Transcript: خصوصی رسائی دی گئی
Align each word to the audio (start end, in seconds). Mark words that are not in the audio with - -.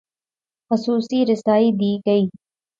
خصوصی 0.71 1.19
رسائی 1.29 1.69
دی 1.79 1.91
گئی 2.05 2.23